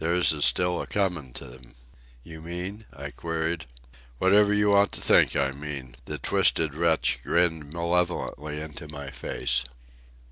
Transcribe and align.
Theirs 0.00 0.32
is 0.32 0.44
still 0.44 0.82
a 0.82 0.86
coming 0.88 1.32
to 1.34 1.44
'em." 1.44 1.76
"You 2.24 2.40
mean...?" 2.42 2.86
I 2.92 3.12
queried. 3.12 3.66
"Whatever 4.18 4.52
you 4.52 4.70
want 4.70 4.90
to 4.90 5.00
think 5.00 5.36
I 5.36 5.52
mean," 5.52 5.94
the 6.06 6.18
twisted 6.18 6.74
wretch 6.74 7.22
grinned 7.22 7.72
malevolently 7.72 8.60
into 8.60 8.88
my 8.88 9.12
face. 9.12 9.62